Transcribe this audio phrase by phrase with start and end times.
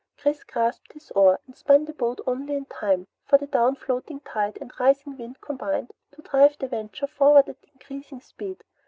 [0.17, 4.19] Chris grasped his oar and spun the boat only in time, for the down flowing
[4.25, 8.63] tide and rising wind combined to drive the Venture forward at increasing speed.